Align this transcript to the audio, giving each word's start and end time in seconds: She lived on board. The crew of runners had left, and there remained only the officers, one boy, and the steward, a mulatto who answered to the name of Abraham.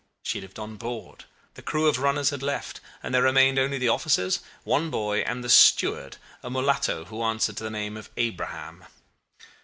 She 0.23 0.41
lived 0.41 0.57
on 0.57 0.77
board. 0.77 1.25
The 1.53 1.61
crew 1.61 1.87
of 1.87 1.99
runners 1.99 2.31
had 2.31 2.41
left, 2.41 2.79
and 3.03 3.13
there 3.13 3.21
remained 3.21 3.59
only 3.59 3.77
the 3.77 3.89
officers, 3.89 4.39
one 4.63 4.89
boy, 4.89 5.19
and 5.19 5.43
the 5.43 5.47
steward, 5.47 6.17
a 6.41 6.49
mulatto 6.49 7.05
who 7.05 7.21
answered 7.21 7.57
to 7.57 7.63
the 7.63 7.69
name 7.69 7.95
of 7.97 8.09
Abraham. 8.17 8.85